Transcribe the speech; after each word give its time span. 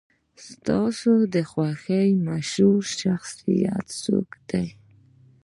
ستا 0.45 0.79
د 1.33 1.35
خوښې 1.49 2.03
مشهور 2.27 2.83
شخصیت 3.01 3.87
څوک 4.03 4.29
دی؟ 4.49 4.67